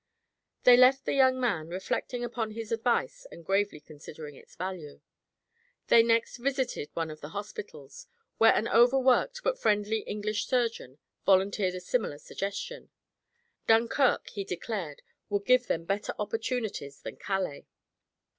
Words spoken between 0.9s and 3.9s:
the young man, reflecting upon his advice and gravely